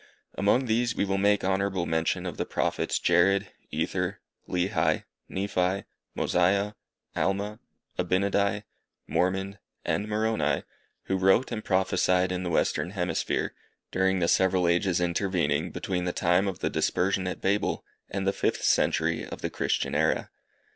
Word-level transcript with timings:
Among 0.35 0.65
these 0.65 0.95
we 0.95 1.05
will 1.05 1.19
make 1.19 1.43
honourable 1.43 1.85
mention 1.85 2.25
of 2.25 2.37
the 2.37 2.45
Prophets 2.47 2.97
Jared, 2.97 3.49
Ether, 3.69 4.19
Lehi, 4.49 5.03
Nephi, 5.29 5.83
Mosiah, 6.15 6.73
Alma, 7.15 7.59
Abinadi, 7.99 8.63
Mormon, 9.05 9.59
and 9.85 10.07
Moroni, 10.07 10.63
who 11.03 11.17
wrote 11.17 11.51
and 11.51 11.63
prophesied 11.63 12.31
in 12.31 12.41
the 12.41 12.49
western 12.49 12.89
hemisphere, 12.89 13.53
during 13.91 14.17
the 14.17 14.27
several 14.27 14.67
ages 14.67 14.99
intervening 14.99 15.69
between 15.69 16.05
the 16.05 16.13
time 16.13 16.47
of 16.47 16.61
the 16.61 16.71
dispersion 16.71 17.27
at 17.27 17.39
Babel, 17.39 17.85
and 18.09 18.25
the 18.25 18.33
fifth 18.33 18.63
century 18.63 19.23
of 19.23 19.41
the 19.43 19.51
Christian 19.51 19.93
era. 19.93 20.31